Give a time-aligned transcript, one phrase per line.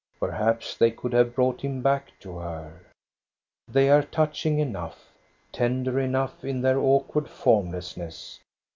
[0.19, 2.81] Perhaps they could have brought him back to her.
[3.67, 5.09] They are touching enough,
[5.51, 8.39] tender enough in their awkward formlessness.